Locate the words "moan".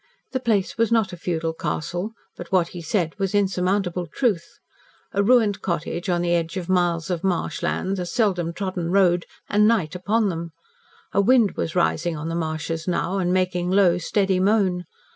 14.39-14.85